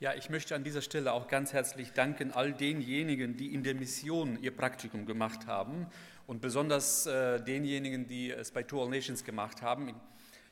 [0.00, 3.74] Ja, ich möchte an dieser Stelle auch ganz herzlich danken all denjenigen, die in der
[3.74, 5.88] Mission ihr Praktikum gemacht haben
[6.28, 9.88] und besonders äh, denjenigen, die es bei Two All Nations gemacht haben.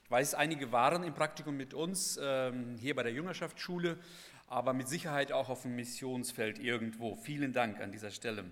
[0.04, 3.98] Ich weiß, einige waren im Praktikum mit uns ähm, hier bei der Jüngerschaftsschule,
[4.48, 7.14] aber mit Sicherheit auch auf dem Missionsfeld irgendwo.
[7.14, 8.46] Vielen Dank an dieser Stelle.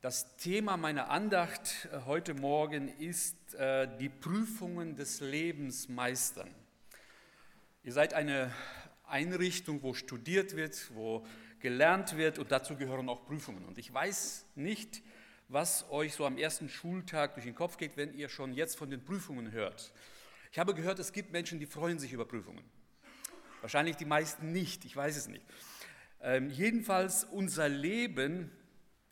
[0.00, 6.54] Das Thema meiner Andacht äh, heute Morgen ist äh, die Prüfungen des Lebens meistern.
[7.82, 8.52] Ihr seid eine
[9.06, 11.26] Einrichtung, wo studiert wird, wo
[11.60, 13.64] gelernt wird und dazu gehören auch Prüfungen.
[13.64, 15.02] Und ich weiß nicht,
[15.48, 18.90] was euch so am ersten Schultag durch den Kopf geht, wenn ihr schon jetzt von
[18.90, 19.92] den Prüfungen hört.
[20.52, 22.64] Ich habe gehört, es gibt Menschen, die freuen sich über Prüfungen.
[23.60, 25.44] Wahrscheinlich die meisten nicht, ich weiß es nicht.
[26.20, 28.50] Ähm, jedenfalls unser Leben,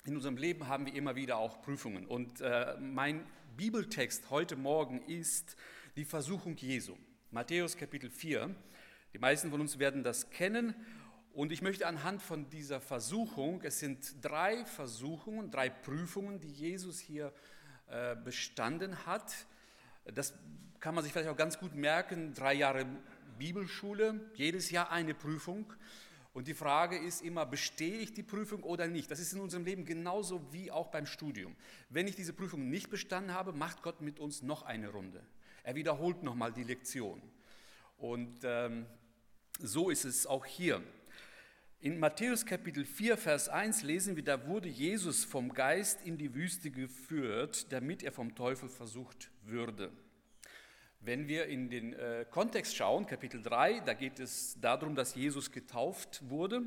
[0.04, 2.06] in unserem Leben haben wir immer wieder auch Prüfungen.
[2.06, 3.24] Und äh, mein
[3.56, 5.56] Bibeltext heute Morgen ist
[5.96, 6.96] die Versuchung Jesu.
[7.30, 8.54] Matthäus Kapitel 4.
[9.12, 10.74] Die meisten von uns werden das kennen.
[11.32, 16.98] Und ich möchte anhand von dieser Versuchung, es sind drei Versuchungen, drei Prüfungen, die Jesus
[16.98, 17.32] hier
[17.88, 19.32] äh, bestanden hat.
[20.04, 20.34] Das
[20.80, 22.86] kann man sich vielleicht auch ganz gut merken, drei Jahre
[23.38, 25.72] Bibelschule, jedes Jahr eine Prüfung.
[26.34, 29.10] Und die Frage ist immer, bestehe ich die Prüfung oder nicht?
[29.10, 31.54] Das ist in unserem Leben genauso wie auch beim Studium.
[31.90, 35.22] Wenn ich diese Prüfung nicht bestanden habe, macht Gott mit uns noch eine Runde.
[35.62, 37.22] Er wiederholt nochmal die Lektion.
[37.98, 38.86] Und ähm,
[39.60, 40.82] so ist es auch hier.
[41.80, 46.32] In Matthäus Kapitel 4, Vers 1 lesen wir, da wurde Jesus vom Geist in die
[46.32, 49.90] Wüste geführt, damit er vom Teufel versucht würde.
[51.00, 55.50] Wenn wir in den äh, Kontext schauen, Kapitel 3, da geht es darum, dass Jesus
[55.50, 56.62] getauft wurde.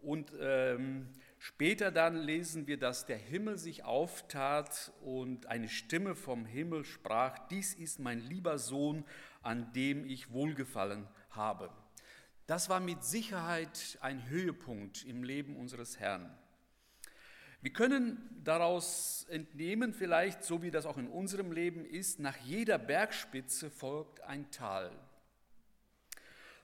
[0.00, 1.08] Und ähm,
[1.40, 7.48] später dann lesen wir, dass der Himmel sich auftat und eine Stimme vom Himmel sprach,
[7.48, 9.04] dies ist mein lieber Sohn,
[9.42, 11.70] an dem ich wohlgefallen habe.
[12.48, 16.34] Das war mit Sicherheit ein Höhepunkt im Leben unseres Herrn.
[17.60, 22.78] Wir können daraus entnehmen, vielleicht so wie das auch in unserem Leben ist, nach jeder
[22.78, 24.90] Bergspitze folgt ein Tal.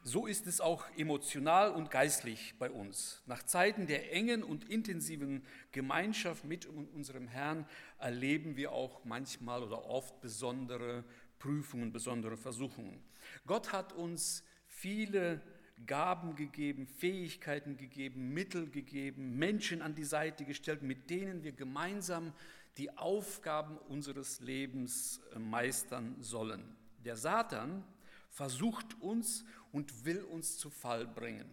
[0.03, 3.22] So ist es auch emotional und geistlich bei uns.
[3.26, 9.84] Nach Zeiten der engen und intensiven Gemeinschaft mit unserem Herrn erleben wir auch manchmal oder
[9.84, 11.04] oft besondere
[11.38, 13.04] Prüfungen, besondere Versuchungen.
[13.47, 15.42] Gott hat uns viele
[15.86, 22.32] Gaben gegeben, Fähigkeiten gegeben, Mittel gegeben, Menschen an die Seite gestellt, mit denen wir gemeinsam
[22.76, 26.76] die Aufgaben unseres Lebens äh, meistern sollen.
[27.04, 27.84] Der Satan
[28.30, 31.48] versucht uns und will uns zu Fall bringen.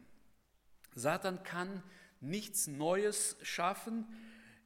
[0.96, 1.84] Satan kann
[2.20, 4.08] nichts Neues schaffen.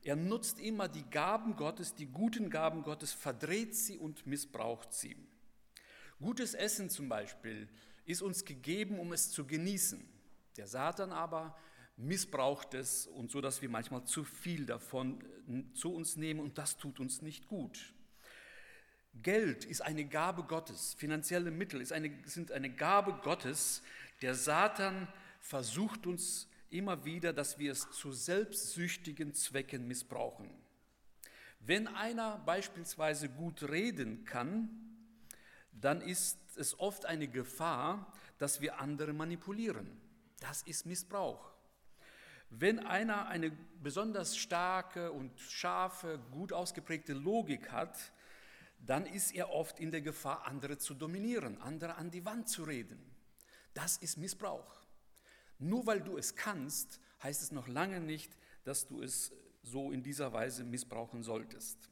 [0.03, 5.17] Er nutzt immer die Gaben Gottes, die guten Gaben Gottes, verdreht sie und missbraucht sie.
[6.19, 7.67] Gutes Essen zum Beispiel
[8.05, 10.07] ist uns gegeben, um es zu genießen.
[10.57, 11.57] Der Satan aber
[11.97, 16.57] missbraucht es und so, dass wir manchmal zu viel davon äh, zu uns nehmen und
[16.57, 17.93] das tut uns nicht gut.
[19.21, 23.81] Geld ist eine Gabe Gottes, finanzielle Mittel eine, sind eine Gabe Gottes.
[24.21, 25.07] Der Satan
[25.39, 30.49] versucht uns immer wieder, dass wir es zu selbstsüchtigen Zwecken missbrauchen.
[31.61, 34.69] Wenn einer beispielsweise gut reden kann,
[35.71, 39.99] dann ist es oft eine Gefahr, dass wir andere manipulieren.
[40.39, 41.51] Das ist Missbrauch.
[42.49, 43.51] Wenn einer eine
[43.81, 48.13] besonders starke und scharfe, gut ausgeprägte Logik hat,
[48.79, 52.63] dann ist er oft in der Gefahr, andere zu dominieren, andere an die Wand zu
[52.63, 52.99] reden.
[53.73, 54.75] Das ist Missbrauch.
[55.57, 59.31] Nur weil du es kannst, heißt es noch lange nicht, dass du es
[59.63, 61.89] so in dieser Weise missbrauchen solltest.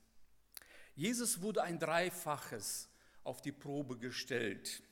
[0.96, 2.90] Jesus wurde ein dreifaches
[3.24, 4.84] auf die Probe gestellt.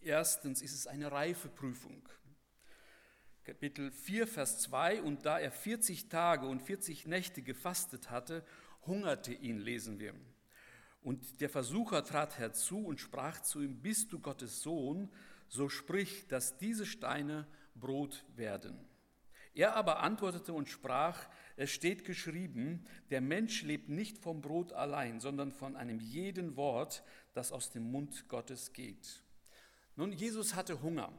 [0.00, 2.08] Erstens ist es eine Reifeprüfung.
[3.44, 8.44] Kapitel 4, Vers 2, und da er 40 Tage und 40 Nächte gefastet hatte,
[8.86, 10.14] hungerte ihn, lesen wir.
[11.02, 15.08] Und der Versucher trat herzu und sprach zu ihm, bist du Gottes Sohn,
[15.48, 17.46] so sprich, dass diese Steine
[17.76, 18.76] Brot werden.
[19.56, 21.26] Er aber antwortete und sprach,
[21.56, 27.02] es steht geschrieben, der Mensch lebt nicht vom Brot allein, sondern von einem jeden Wort,
[27.32, 29.22] das aus dem Mund Gottes geht.
[29.96, 31.10] Nun, Jesus hatte Hunger.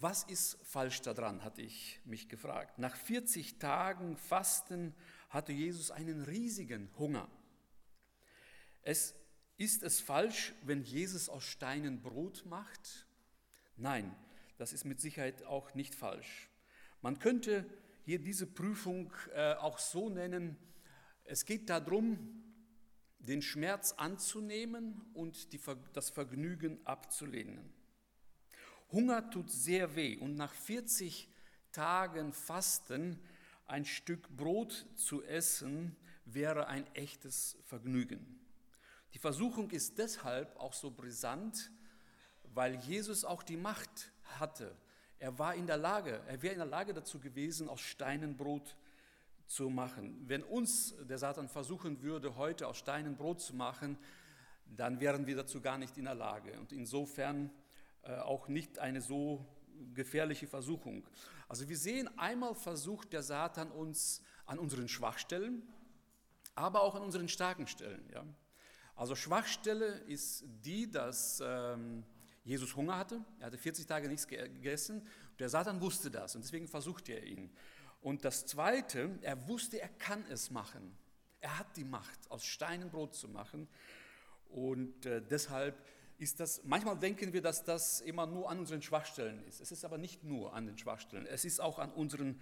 [0.00, 2.80] Was ist falsch daran, hatte ich mich gefragt.
[2.80, 4.92] Nach 40 Tagen Fasten
[5.28, 7.28] hatte Jesus einen riesigen Hunger.
[8.82, 9.14] Es,
[9.56, 13.06] ist es falsch, wenn Jesus aus Steinen Brot macht?
[13.76, 14.12] Nein,
[14.56, 16.47] das ist mit Sicherheit auch nicht falsch.
[17.00, 17.64] Man könnte
[18.04, 20.56] hier diese Prüfung äh, auch so nennen,
[21.24, 22.42] es geht darum,
[23.18, 25.60] den Schmerz anzunehmen und die,
[25.92, 27.70] das Vergnügen abzulehnen.
[28.90, 31.28] Hunger tut sehr weh und nach 40
[31.72, 33.20] Tagen Fasten
[33.66, 35.94] ein Stück Brot zu essen
[36.24, 38.40] wäre ein echtes Vergnügen.
[39.12, 41.70] Die Versuchung ist deshalb auch so brisant,
[42.54, 44.74] weil Jesus auch die Macht hatte.
[45.18, 48.76] Er war in der Lage, er wäre in der Lage dazu gewesen, aus Steinen Brot
[49.46, 50.24] zu machen.
[50.26, 53.98] Wenn uns der Satan versuchen würde, heute aus Steinen Brot zu machen,
[54.76, 56.58] dann wären wir dazu gar nicht in der Lage.
[56.60, 57.50] Und insofern
[58.02, 59.44] äh, auch nicht eine so
[59.94, 61.06] gefährliche Versuchung.
[61.48, 65.62] Also wir sehen, einmal versucht der Satan uns an unseren Schwachstellen,
[66.54, 68.08] aber auch an unseren starken Stellen.
[68.12, 68.24] Ja?
[68.94, 72.04] Also Schwachstelle ist die, dass ähm,
[72.48, 73.22] Jesus Hunger hatte.
[73.40, 75.06] Er hatte 40 Tage nichts gegessen.
[75.38, 77.50] Der Satan wusste das und deswegen versuchte er ihn.
[78.00, 80.96] Und das Zweite, er wusste, er kann es machen.
[81.40, 83.68] Er hat die Macht, aus Steinen Brot zu machen.
[84.48, 85.76] Und äh, deshalb
[86.16, 89.60] ist das, manchmal denken wir, dass das immer nur an unseren Schwachstellen ist.
[89.60, 91.26] Es ist aber nicht nur an den Schwachstellen.
[91.26, 92.40] Es ist auch an unseren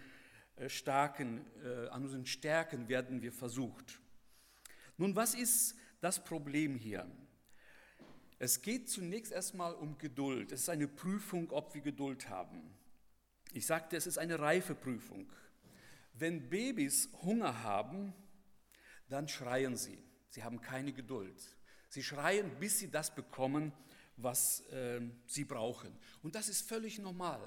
[0.55, 4.01] äh, starken, äh, an unseren Stärken werden wir versucht.
[4.99, 7.11] Nun, was ist das Problem hier?
[8.39, 10.53] Es geht zunächst erstmal um Geduld.
[10.53, 12.63] Es ist eine Prüfung, ob wir Geduld haben.
[13.53, 15.31] Ich sagte, es ist eine reife Prüfung.
[16.13, 18.13] Wenn Babys Hunger haben,
[19.09, 19.99] dann schreien sie.
[20.29, 21.57] Sie haben keine Geduld.
[21.89, 23.73] Sie schreien, bis sie das bekommen,
[24.17, 25.97] was äh, sie brauchen.
[26.23, 27.41] Und das ist völlig normal.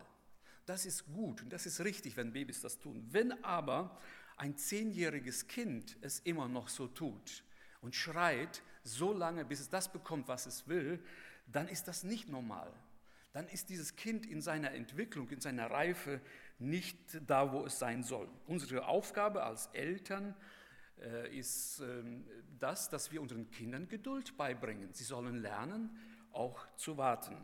[0.65, 3.07] Das ist gut und das ist richtig, wenn Babys das tun.
[3.12, 4.00] Wenn aber
[4.38, 7.44] ein zehnjähriges Kind es immer noch so tut
[7.81, 8.62] und schreit
[8.94, 11.03] so lange, bis es das bekommt, was es will,
[11.47, 12.71] dann ist das nicht normal.
[13.33, 16.19] Dann ist dieses Kind in seiner Entwicklung, in seiner Reife
[16.57, 16.97] nicht
[17.27, 18.27] da, wo es sein soll.
[18.47, 20.36] Unsere Aufgabe als Eltern
[21.00, 22.25] äh, ist ähm,
[22.59, 24.94] das, dass wir unseren Kindern Geduld beibringen.
[24.94, 25.97] Sie sollen lernen,
[26.31, 27.38] auch zu warten.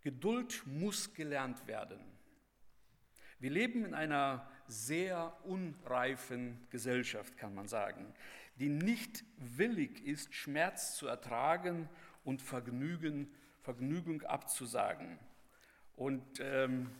[0.00, 2.00] Geduld muss gelernt werden.
[3.38, 8.12] Wir leben in einer sehr unreifen Gesellschaft, kann man sagen,
[8.56, 11.88] die nicht willig ist, Schmerz zu ertragen
[12.24, 15.18] und Vergnügen, Vergnügung abzusagen.
[15.96, 16.90] Und ähm,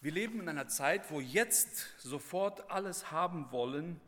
[0.00, 4.00] wir leben in einer Zeit, wo jetzt sofort alles haben wollen,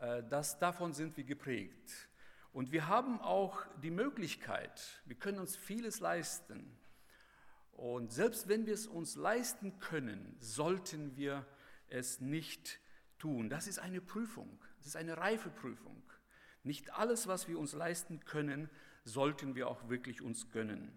[0.00, 2.08] äh, das, davon sind wir geprägt.
[2.52, 6.78] Und wir haben auch die Möglichkeit, wir können uns vieles leisten.
[7.72, 11.44] Und selbst wenn wir es uns leisten können, sollten wir
[11.88, 12.80] es nicht
[13.18, 13.48] tun.
[13.48, 16.02] Das ist eine Prüfung, das ist eine reife Prüfung.
[16.62, 18.70] Nicht alles, was wir uns leisten können,
[19.04, 20.92] sollten wir auch wirklich uns gönnen.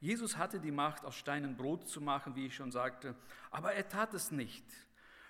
[0.00, 3.16] Jesus hatte die Macht, aus Steinen Brot zu machen, wie ich schon sagte,
[3.50, 4.64] aber er tat es nicht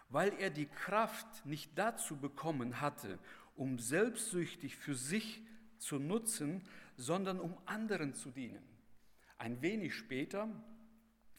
[0.08, 3.18] weil er die Kraft nicht dazu bekommen hatte,
[3.56, 5.42] um selbstsüchtig für sich
[5.78, 6.62] zu nutzen,
[6.96, 8.62] sondern um anderen zu dienen.
[9.36, 10.48] Ein wenig später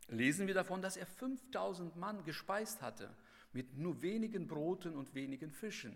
[0.08, 3.10] lesen wir davon, dass er 5000 Mann gespeist hatte
[3.54, 5.96] mit nur wenigen Broten und wenigen Fischen.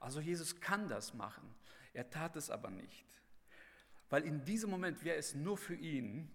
[0.00, 1.54] Also Jesus kann das machen.
[1.92, 3.06] Er tat es aber nicht.
[4.10, 6.30] Weil in diesem Moment wäre es nur für ihn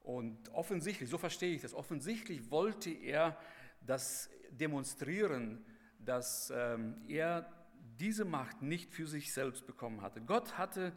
[0.00, 3.38] und offensichtlich, so verstehe ich das, offensichtlich wollte er,
[3.86, 5.64] dass demonstrieren,
[5.98, 7.50] dass ähm, er
[7.98, 10.20] diese Macht nicht für sich selbst bekommen hatte.
[10.20, 10.92] Gott hatte,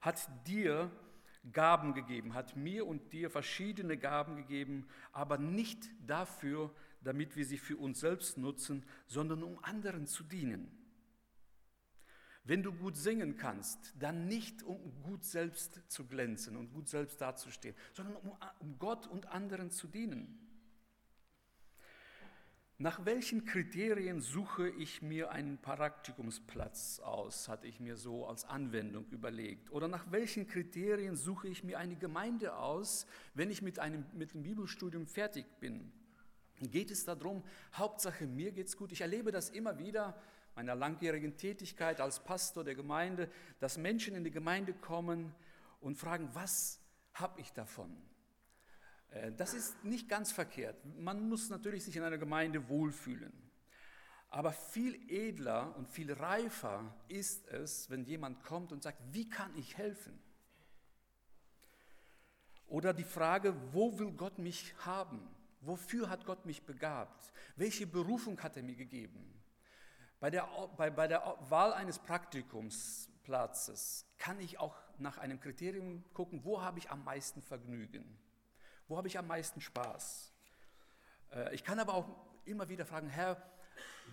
[0.00, 0.90] hat dir
[1.52, 7.58] Gaben gegeben, hat mir und dir verschiedene Gaben gegeben, aber nicht dafür, damit wir sie
[7.58, 10.70] für uns selbst nutzen, sondern um anderen zu dienen.
[12.44, 17.20] Wenn du gut singen kannst, dann nicht um gut selbst zu glänzen und gut selbst
[17.20, 20.48] dazustehen, sondern um, um Gott und anderen zu dienen.
[22.80, 29.04] Nach welchen Kriterien suche ich mir einen Praktikumsplatz aus, hatte ich mir so als Anwendung
[29.10, 29.72] überlegt.
[29.72, 34.32] Oder nach welchen Kriterien suche ich mir eine Gemeinde aus, wenn ich mit, einem, mit
[34.32, 35.92] dem Bibelstudium fertig bin?
[36.60, 38.92] Geht es darum, Hauptsache mir geht's gut?
[38.92, 40.20] Ich erlebe das immer wieder
[40.56, 45.32] meiner langjährigen Tätigkeit als Pastor der Gemeinde, dass Menschen in die Gemeinde kommen
[45.80, 46.80] und fragen, was
[47.14, 47.96] habe ich davon?
[49.10, 50.76] Äh, das ist nicht ganz verkehrt.
[50.98, 53.32] Man muss natürlich sich in einer Gemeinde wohlfühlen.
[54.30, 59.56] Aber viel edler und viel reifer ist es, wenn jemand kommt und sagt, wie kann
[59.56, 60.18] ich helfen?
[62.66, 65.26] Oder die Frage, wo will Gott mich haben?
[65.60, 67.32] Wofür hat Gott mich begabt?
[67.56, 69.34] Welche Berufung hat er mir gegeben?
[70.20, 76.44] Bei der, bei, bei der Wahl eines Praktikumsplatzes kann ich auch nach einem Kriterium gucken,
[76.44, 78.18] wo habe ich am meisten Vergnügen?
[78.88, 80.32] Wo habe ich am meisten Spaß?
[81.32, 82.08] Äh, ich kann aber auch
[82.44, 83.40] immer wieder fragen, Herr,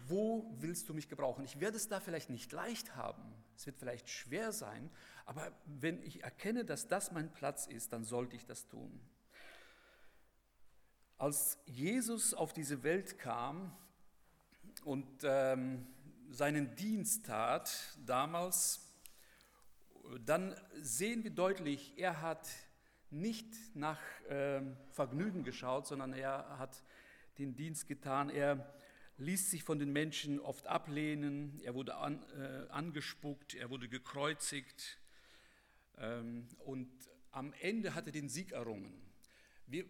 [0.08, 1.46] wo willst du mich gebrauchen?
[1.46, 3.24] Ich werde es da vielleicht nicht leicht haben,
[3.56, 4.92] es wird vielleicht schwer sein,
[5.26, 9.00] aber wenn ich erkenne, dass das mein Platz ist, dann sollte ich das tun.
[11.18, 13.74] Als Jesus auf diese Welt kam
[14.84, 15.88] und ähm,
[16.30, 18.82] seinen Dienst tat damals,
[20.26, 22.50] dann sehen wir deutlich, er hat
[23.12, 26.84] nicht nach äh, Vergnügen geschaut, sondern er hat
[27.38, 28.30] den Dienst getan.
[28.30, 28.76] Er
[29.18, 35.00] ließ sich von den Menschen oft ablehnen, er wurde an, äh, angespuckt, er wurde gekreuzigt
[35.98, 36.90] ähm, und
[37.32, 39.02] am Ende hat er den Sieg errungen.
[39.66, 39.86] Wir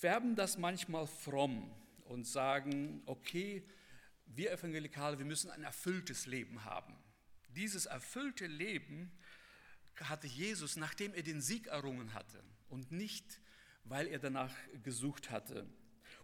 [0.00, 1.70] färben das manchmal fromm
[2.04, 3.62] und sagen, okay,
[4.26, 6.96] wir Evangelikale, wir müssen ein erfülltes Leben haben.
[7.48, 9.12] Dieses erfüllte Leben
[10.00, 13.40] hatte Jesus, nachdem er den Sieg errungen hatte und nicht,
[13.84, 15.66] weil er danach gesucht hatte.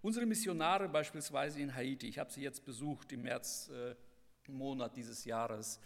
[0.03, 3.71] Unsere Missionare beispielsweise in Haiti, ich habe sie jetzt besucht im März
[4.49, 5.79] Monat dieses Jahres,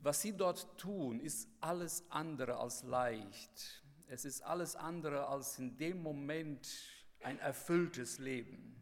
[0.00, 3.83] was sie dort tun, ist alles andere als leicht.
[4.08, 6.68] Es ist alles andere als in dem Moment
[7.22, 8.76] ein erfülltes Leben.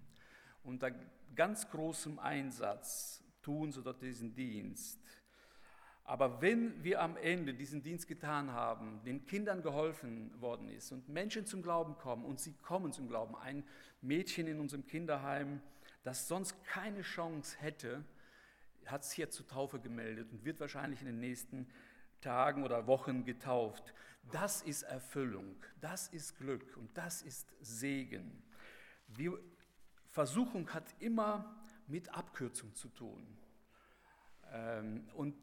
[0.64, 0.91] Unter
[1.35, 4.99] ganz großem Einsatz tun sie dort diesen Dienst.
[6.05, 11.09] Aber wenn wir am Ende diesen Dienst getan haben, den Kindern geholfen worden ist und
[11.09, 13.64] Menschen zum Glauben kommen und sie kommen zum Glauben, ein
[14.00, 15.62] Mädchen in unserem Kinderheim,
[16.02, 18.05] das sonst keine Chance hätte,
[18.87, 21.69] hat sich jetzt zur Taufe gemeldet und wird wahrscheinlich in den nächsten
[22.23, 23.93] Tagen oder Wochen getauft.
[24.31, 28.43] Das ist Erfüllung, das ist Glück und das ist Segen.
[29.09, 29.38] Wir,
[30.09, 31.55] Versuchung hat immer
[31.87, 33.26] mit Abkürzung zu tun.
[34.52, 35.37] Ähm, und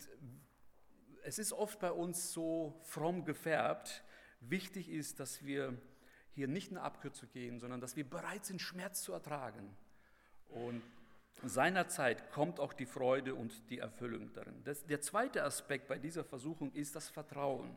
[1.24, 4.04] es ist oft bei uns so fromm gefärbt.
[4.40, 5.78] Wichtig ist, dass wir
[6.32, 9.76] hier nicht eine Abkürzung gehen, sondern dass wir bereit sind, Schmerz zu ertragen.
[10.48, 10.82] Und
[11.44, 14.64] seinerzeit kommt auch die Freude und die Erfüllung darin.
[14.64, 17.72] Das, der zweite Aspekt bei dieser Versuchung ist das Vertrauen.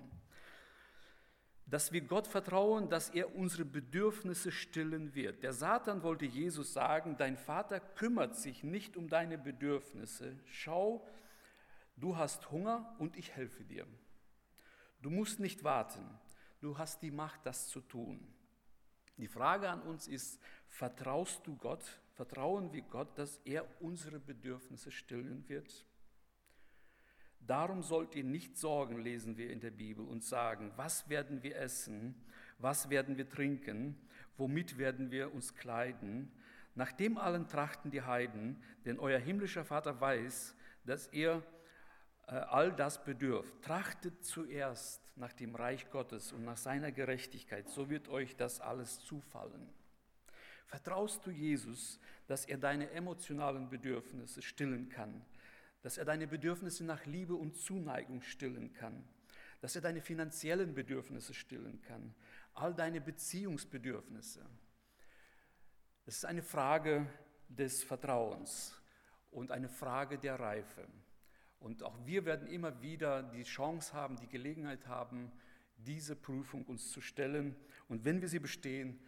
[1.66, 5.42] Dass wir Gott vertrauen, dass er unsere Bedürfnisse stillen wird.
[5.42, 10.36] Der Satan wollte Jesus sagen, dein Vater kümmert sich nicht um deine Bedürfnisse.
[10.46, 11.06] Schau,
[11.96, 13.86] du hast Hunger und ich helfe dir.
[15.00, 16.04] Du musst nicht warten,
[16.60, 18.20] du hast die Macht, das zu tun.
[19.16, 22.01] Die Frage an uns ist, vertraust du Gott?
[22.22, 25.84] Vertrauen wir Gott, dass er unsere Bedürfnisse stillen wird?
[27.40, 31.56] Darum sollt ihr nicht sorgen, lesen wir in der Bibel, und sagen, was werden wir
[31.56, 32.14] essen,
[32.58, 33.96] was werden wir trinken,
[34.36, 36.30] womit werden wir uns kleiden.
[36.76, 41.42] Nach dem allen trachten die Heiden, denn euer himmlischer Vater weiß, dass ihr
[42.28, 43.62] äh, all das bedürft.
[43.62, 49.00] Trachtet zuerst nach dem Reich Gottes und nach seiner Gerechtigkeit, so wird euch das alles
[49.00, 49.81] zufallen.
[50.72, 55.22] Vertraust du Jesus, dass er deine emotionalen Bedürfnisse stillen kann,
[55.82, 59.04] dass er deine Bedürfnisse nach Liebe und Zuneigung stillen kann,
[59.60, 62.14] dass er deine finanziellen Bedürfnisse stillen kann,
[62.54, 64.46] all deine Beziehungsbedürfnisse.
[66.06, 67.06] Es ist eine Frage
[67.48, 68.74] des Vertrauens
[69.30, 70.88] und eine Frage der Reife.
[71.60, 75.30] Und auch wir werden immer wieder die Chance haben, die Gelegenheit haben,
[75.76, 77.56] diese Prüfung uns zu stellen.
[77.88, 78.98] Und wenn wir sie bestehen,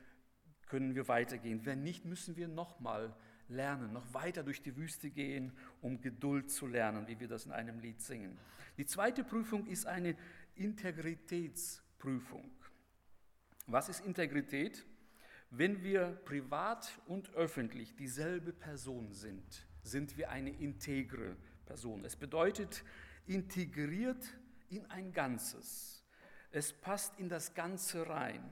[0.74, 1.64] können wir weitergehen.
[1.64, 3.14] Wenn nicht, müssen wir nochmal
[3.48, 7.52] lernen, noch weiter durch die Wüste gehen, um Geduld zu lernen, wie wir das in
[7.52, 8.36] einem Lied singen.
[8.76, 10.16] Die zweite Prüfung ist eine
[10.56, 12.50] Integritätsprüfung.
[13.68, 14.84] Was ist Integrität?
[15.48, 22.04] Wenn wir privat und öffentlich dieselbe Person sind, sind wir eine integre Person.
[22.04, 22.82] Es bedeutet
[23.28, 24.26] integriert
[24.70, 26.04] in ein Ganzes.
[26.50, 28.42] Es passt in das Ganze rein.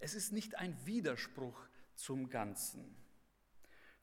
[0.00, 1.60] Es ist nicht ein Widerspruch
[1.94, 2.84] zum Ganzen.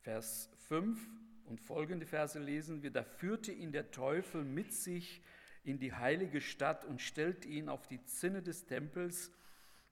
[0.01, 0.99] Vers 5
[1.45, 5.21] und folgende Verse lesen wir, da führte ihn der Teufel mit sich
[5.63, 9.31] in die heilige Stadt und stellte ihn auf die Zinne des Tempels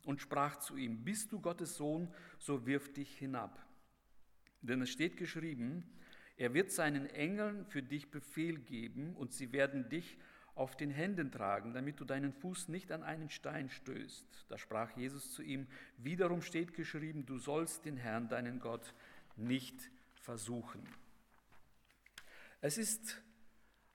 [0.03, 3.65] und sprach zu ihm, bist du Gottes Sohn, so wirf dich hinab.
[4.61, 5.89] Denn es steht geschrieben,
[6.35, 10.17] er wird seinen Engeln für dich Befehl geben und sie werden dich
[10.55, 14.45] auf den Händen tragen, damit du deinen Fuß nicht an einen Stein stößt.
[14.49, 15.67] Da sprach Jesus zu ihm,
[15.97, 18.93] wiederum steht geschrieben, du sollst den Herrn, deinen Gott,
[19.35, 20.87] nicht versuchen.
[22.61, 23.21] Es ist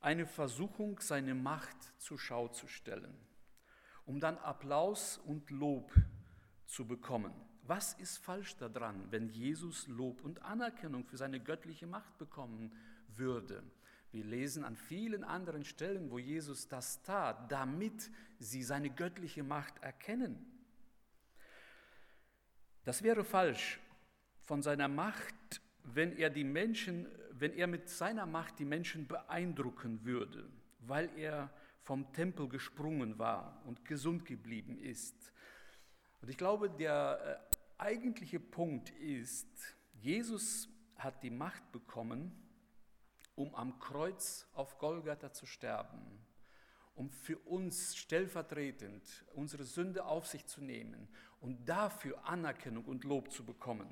[0.00, 3.14] eine Versuchung, seine Macht zur Schau zu stellen,
[4.04, 5.92] um dann Applaus und Lob
[6.66, 7.32] zu bekommen.
[7.62, 12.72] Was ist falsch daran, wenn Jesus Lob und Anerkennung für seine göttliche Macht bekommen
[13.08, 13.62] würde?
[14.10, 19.82] Wir lesen an vielen anderen Stellen, wo Jesus das tat, damit sie seine göttliche Macht
[19.82, 20.44] erkennen.
[22.84, 23.80] Das wäre falsch
[24.40, 30.04] von seiner Macht, wenn er die Menschen, wenn er mit seiner Macht die Menschen beeindrucken
[30.04, 30.48] würde,
[30.80, 31.50] weil er
[31.82, 35.32] vom Tempel gesprungen war und gesund geblieben ist.
[36.20, 42.32] Und ich glaube, der äh, eigentliche Punkt ist, Jesus hat die Macht bekommen,
[43.38, 46.02] um am Kreuz auf Golgatha zu sterben,
[46.96, 51.08] um für uns stellvertretend unsere Sünde auf sich zu nehmen
[51.40, 53.88] und dafür Anerkennung und Lob zu bekommen.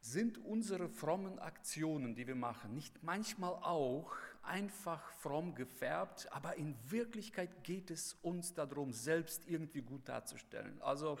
[0.00, 6.76] Sind unsere frommen Aktionen, die wir machen, nicht manchmal auch einfach fromm gefärbt, aber in
[6.90, 10.80] Wirklichkeit geht es uns darum, selbst irgendwie gut darzustellen?
[10.82, 11.18] Also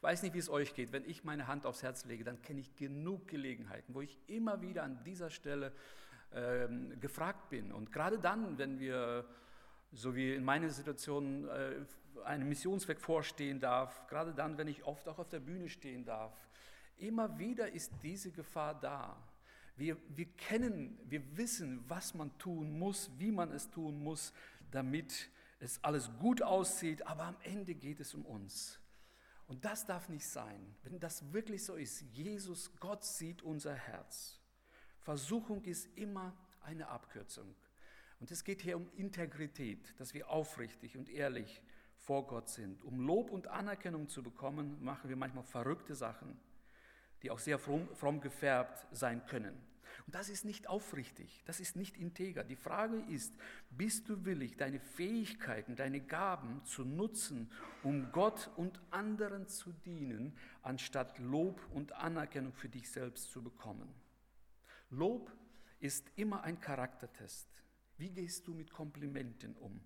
[0.00, 0.92] ich weiß nicht, wie es euch geht.
[0.92, 4.62] Wenn ich meine Hand aufs Herz lege, dann kenne ich genug Gelegenheiten, wo ich immer
[4.62, 5.72] wieder an dieser Stelle
[6.32, 7.70] ähm, gefragt bin.
[7.70, 9.26] Und gerade dann, wenn wir,
[9.92, 11.84] so wie in meiner Situation, äh,
[12.24, 16.32] einem Missionsweg vorstehen darf, gerade dann, wenn ich oft auch auf der Bühne stehen darf,
[17.00, 19.16] Immer wieder ist diese Gefahr da.
[19.76, 24.34] Wir, wir kennen, wir wissen, was man tun muss, wie man es tun muss,
[24.70, 25.30] damit
[25.60, 28.78] es alles gut aussieht, aber am Ende geht es um uns.
[29.50, 30.74] Und das darf nicht sein.
[30.82, 34.38] Wenn das wirklich so ist, Jesus, Gott sieht unser Herz.
[35.00, 37.54] Versuchung ist immer eine Abkürzung.
[38.20, 41.62] Und es geht hier um Integrität, dass wir aufrichtig und ehrlich
[41.98, 42.82] vor Gott sind.
[42.84, 46.38] Um Lob und Anerkennung zu bekommen, machen wir manchmal verrückte Sachen
[47.22, 49.54] die auch sehr fromm, fromm gefärbt sein können.
[50.10, 52.42] Das ist nicht aufrichtig, das ist nicht integer.
[52.44, 53.34] Die Frage ist,
[53.70, 57.50] bist du willig, deine Fähigkeiten, deine Gaben zu nutzen,
[57.82, 63.88] um Gott und anderen zu dienen, anstatt Lob und Anerkennung für dich selbst zu bekommen?
[64.90, 65.30] Lob
[65.80, 67.48] ist immer ein Charaktertest.
[67.96, 69.80] Wie gehst du mit Komplimenten um?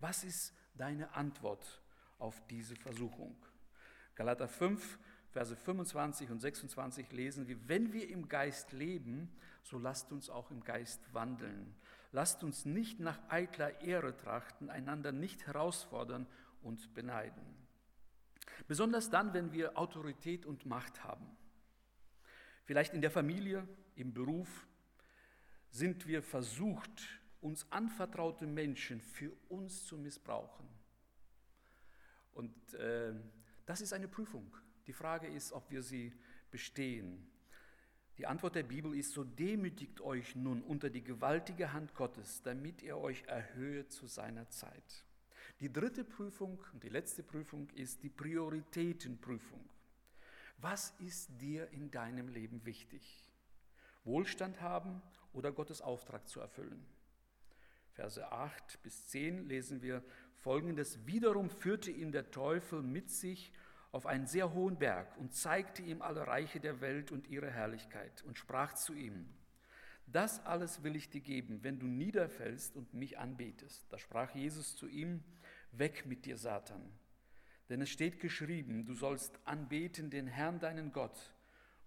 [0.00, 1.82] Was ist deine Antwort
[2.18, 3.36] auf diese Versuchung?
[4.14, 4.98] Galater 5,
[5.30, 9.30] Verse 25 und 26 lesen wir, wenn wir im Geist leben,
[9.62, 11.74] so lasst uns auch im Geist wandeln.
[12.12, 16.26] Lasst uns nicht nach eitler Ehre trachten, einander nicht herausfordern
[16.62, 17.44] und beneiden.
[18.66, 21.26] Besonders dann, wenn wir Autorität und Macht haben.
[22.64, 24.66] Vielleicht in der Familie, im Beruf,
[25.70, 30.66] sind wir versucht, uns anvertraute Menschen für uns zu missbrauchen.
[32.32, 33.14] Und äh,
[33.66, 34.56] das ist eine Prüfung.
[34.88, 36.14] Die Frage ist, ob wir sie
[36.50, 37.24] bestehen.
[38.16, 42.82] Die Antwort der Bibel ist, so demütigt euch nun unter die gewaltige Hand Gottes, damit
[42.82, 45.04] er euch erhöhe zu seiner Zeit.
[45.60, 49.60] Die dritte Prüfung und die letzte Prüfung ist die Prioritätenprüfung.
[50.56, 53.30] Was ist dir in deinem Leben wichtig?
[54.04, 55.02] Wohlstand haben
[55.34, 56.84] oder Gottes Auftrag zu erfüllen?
[57.92, 60.02] Verse 8 bis 10 lesen wir
[60.36, 61.06] folgendes.
[61.06, 63.52] Wiederum führte ihn der Teufel mit sich
[63.90, 68.22] auf einen sehr hohen Berg und zeigte ihm alle Reiche der Welt und ihre Herrlichkeit
[68.24, 69.28] und sprach zu ihm,
[70.06, 73.86] das alles will ich dir geben, wenn du niederfällst und mich anbetest.
[73.90, 75.22] Da sprach Jesus zu ihm,
[75.72, 76.80] weg mit dir, Satan.
[77.68, 81.34] Denn es steht geschrieben, du sollst anbeten den Herrn, deinen Gott,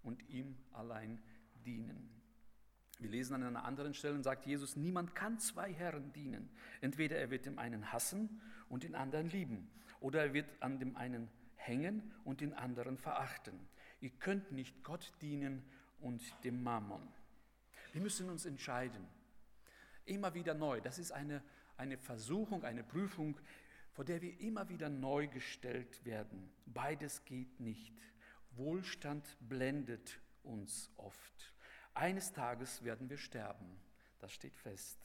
[0.04, 1.20] und ihm allein
[1.64, 2.08] dienen.
[3.00, 6.48] Wir lesen an einer anderen Stelle, sagt Jesus, niemand kann zwei Herren dienen.
[6.80, 10.96] Entweder er wird dem einen hassen und den anderen lieben, oder er wird an dem
[10.96, 11.28] einen
[11.66, 13.58] hängen und den anderen verachten.
[14.00, 15.64] Ihr könnt nicht Gott dienen
[16.00, 17.06] und dem Mammon.
[17.92, 19.06] Wir müssen uns entscheiden.
[20.04, 20.80] Immer wieder neu.
[20.80, 21.42] Das ist eine,
[21.76, 23.38] eine Versuchung, eine Prüfung,
[23.92, 26.50] vor der wir immer wieder neu gestellt werden.
[26.66, 27.94] Beides geht nicht.
[28.52, 31.54] Wohlstand blendet uns oft.
[31.94, 33.78] Eines Tages werden wir sterben.
[34.18, 34.98] Das steht fest.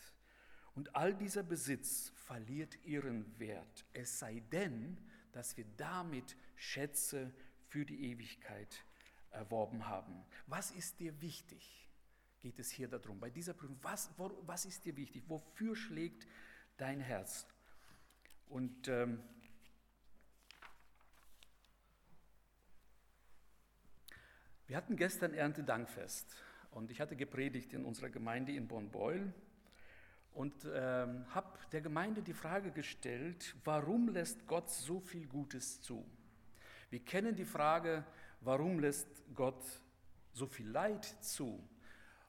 [0.74, 4.98] Und all dieser Besitz verliert ihren Wert, es sei denn,
[5.32, 7.34] dass wir damit Schätze
[7.68, 8.84] für die Ewigkeit
[9.32, 10.26] erworben haben.
[10.48, 11.88] Was ist dir wichtig?
[12.42, 15.24] Geht es hier darum, bei dieser Prüfung, was, was ist dir wichtig?
[15.28, 16.28] Wofür schlägt
[16.78, 17.48] dein Herz?
[18.48, 19.22] Und ähm,
[24.68, 26.36] wir hatten gestern Erntedankfest
[26.72, 29.34] und ich hatte gepredigt in unserer Gemeinde in Bonn-Beul
[30.34, 36.06] und ähm, habe der Gemeinde die Frage gestellt, warum lässt Gott so viel Gutes zu?
[36.90, 38.06] Wir kennen die Frage,
[38.42, 39.64] warum lässt Gott
[40.34, 41.62] so viel Leid zu?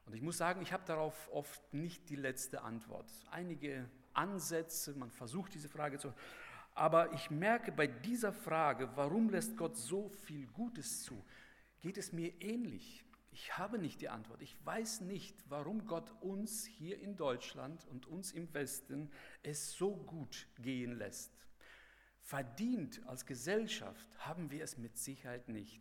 [0.07, 3.11] Und ich muss sagen, ich habe darauf oft nicht die letzte Antwort.
[3.31, 6.13] Einige Ansätze, man versucht diese Frage zu,
[6.75, 11.25] aber ich merke bei dieser Frage, warum lässt Gott so viel Gutes zu,
[11.81, 13.05] geht es mir ähnlich.
[13.31, 14.43] Ich habe nicht die Antwort.
[14.43, 19.11] Ich weiß nicht, warum Gott uns hier in Deutschland und uns im Westen
[19.45, 21.38] es so gut gehen lässt.
[22.29, 25.81] Verdient als Gesellschaft haben wir es mit Sicherheit nicht.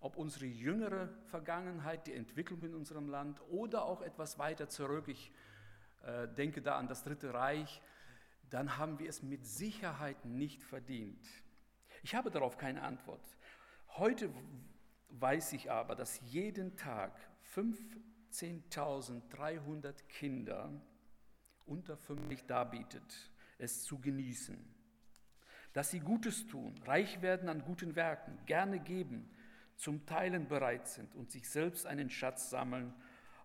[0.00, 5.30] Ob unsere jüngere Vergangenheit, die Entwicklung in unserem Land oder auch etwas weiter zurück, ich
[6.02, 7.80] äh, denke da an das Dritte Reich,
[8.50, 11.24] dann haben wir es mit Sicherheit nicht verdient.
[12.02, 13.22] Ich habe darauf keine Antwort.
[13.90, 14.28] Heute
[15.10, 17.16] weiß ich aber, dass jeden Tag
[17.54, 20.68] 15.300 Kinder
[21.64, 24.75] unter 50 darbietet, es zu genießen.
[25.76, 29.28] Dass sie Gutes tun, reich werden an guten Werken, gerne geben,
[29.76, 32.94] zum Teilen bereit sind und sich selbst einen Schatz sammeln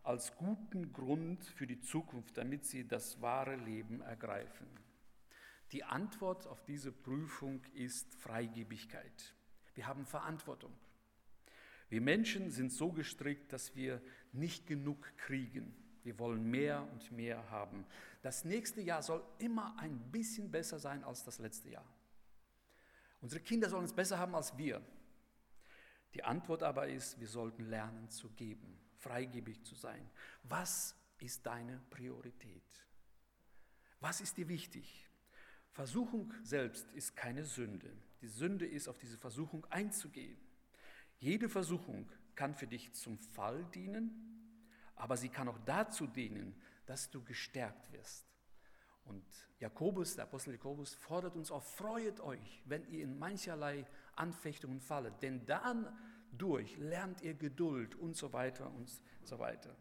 [0.04, 4.66] als guten Grund für die Zukunft, damit sie das wahre Leben ergreifen.
[5.74, 9.36] Die Antwort auf diese Prüfung ist Freigebigkeit.
[9.76, 10.72] Wir haben Verantwortung.
[11.90, 15.76] Wir Menschen sind so gestrickt, dass wir nicht genug kriegen.
[16.04, 17.86] Wir wollen mehr und mehr haben.
[18.22, 21.84] Das nächste Jahr soll immer ein bisschen besser sein als das letzte Jahr.
[23.22, 24.82] Unsere Kinder sollen es besser haben als wir.
[26.14, 30.10] Die Antwort aber ist, wir sollten lernen zu geben, freigebig zu sein.
[30.44, 32.64] Was ist deine Priorität?
[34.00, 35.08] Was ist dir wichtig?
[35.72, 37.96] Versuchung selbst ist keine Sünde.
[38.22, 40.38] Die Sünde ist, auf diese Versuchung einzugehen.
[41.20, 44.58] Jede Versuchung kann für dich zum Fall dienen,
[44.96, 48.31] aber sie kann auch dazu dienen, dass du gestärkt wirst.
[49.12, 49.26] Und
[49.60, 55.22] Jakobus, der Apostel Jakobus, fordert uns auf, freuet euch, wenn ihr in mancherlei Anfechtungen fallet,
[55.22, 55.86] denn dann
[56.32, 58.90] durch lernt ihr Geduld und so weiter und
[59.24, 59.76] so weiter.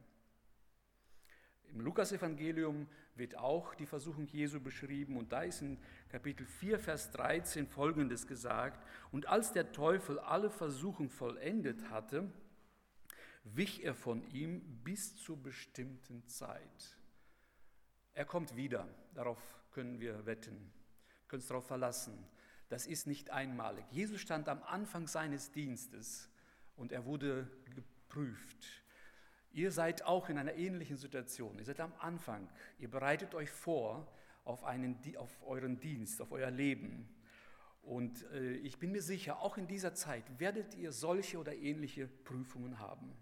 [1.68, 7.12] Im Lukasevangelium wird auch die Versuchung Jesu beschrieben und da ist in Kapitel 4, Vers
[7.12, 12.32] 13 folgendes gesagt, und als der Teufel alle Versuchung vollendet hatte,
[13.44, 16.99] wich er von ihm bis zur bestimmten Zeit.
[18.14, 19.38] Er kommt wieder, darauf
[19.70, 20.72] können wir wetten,
[21.28, 22.26] können uns darauf verlassen.
[22.68, 23.84] Das ist nicht einmalig.
[23.90, 26.28] Jesus stand am Anfang seines Dienstes
[26.76, 28.66] und er wurde geprüft.
[29.52, 31.58] Ihr seid auch in einer ähnlichen Situation.
[31.58, 32.48] Ihr seid am Anfang.
[32.78, 34.06] Ihr bereitet euch vor
[34.44, 37.08] auf, einen, auf euren Dienst, auf euer Leben.
[37.82, 42.06] Und äh, ich bin mir sicher, auch in dieser Zeit werdet ihr solche oder ähnliche
[42.06, 43.12] Prüfungen haben.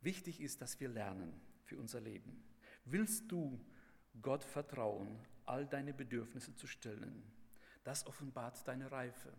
[0.00, 2.42] Wichtig ist, dass wir lernen für unser Leben.
[2.84, 3.60] Willst du
[4.22, 7.22] Gott vertrauen, all deine Bedürfnisse zu stillen?
[7.84, 9.32] Das offenbart deine Reife.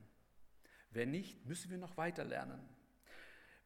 [0.92, 2.60] Wenn nicht, müssen wir noch weiter lernen.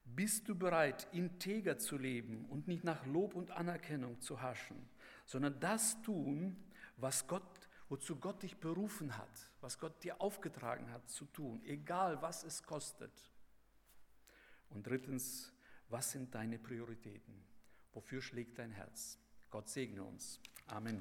[0.05, 4.89] Bist du bereit, integer zu leben und nicht nach Lob und Anerkennung zu haschen,
[5.25, 6.57] sondern das tun,
[6.97, 12.21] was Gott, wozu Gott dich berufen hat, was Gott dir aufgetragen hat zu tun, egal
[12.21, 13.13] was es kostet?
[14.69, 15.53] Und drittens,
[15.87, 17.33] was sind deine Prioritäten?
[17.93, 19.19] Wofür schlägt dein Herz?
[19.53, 20.39] Gott segne uns.
[20.65, 20.99] Amen.